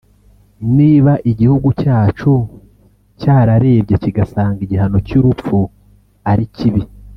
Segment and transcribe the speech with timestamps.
[0.77, 2.31] Niba igihugu cyacu
[3.21, 5.57] cyarerebye kigasanga igihano cy’urupfu
[6.31, 6.81] ari kibi